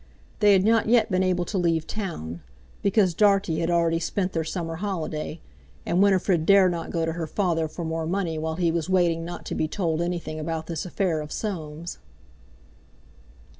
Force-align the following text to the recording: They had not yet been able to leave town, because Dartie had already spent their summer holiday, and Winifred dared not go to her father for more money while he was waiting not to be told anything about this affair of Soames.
They 0.39 0.53
had 0.53 0.63
not 0.63 0.87
yet 0.89 1.11
been 1.11 1.21
able 1.21 1.45
to 1.45 1.59
leave 1.59 1.85
town, 1.85 2.41
because 2.81 3.13
Dartie 3.13 3.59
had 3.59 3.69
already 3.69 3.99
spent 3.99 4.33
their 4.33 4.43
summer 4.43 4.77
holiday, 4.77 5.41
and 5.85 6.01
Winifred 6.01 6.43
dared 6.43 6.71
not 6.71 6.89
go 6.89 7.05
to 7.05 7.11
her 7.13 7.27
father 7.27 7.67
for 7.67 7.85
more 7.85 8.07
money 8.07 8.39
while 8.39 8.55
he 8.55 8.71
was 8.71 8.89
waiting 8.89 9.23
not 9.23 9.45
to 9.45 9.53
be 9.53 9.67
told 9.67 10.01
anything 10.01 10.39
about 10.39 10.65
this 10.65 10.87
affair 10.87 11.21
of 11.21 11.31
Soames. 11.31 11.99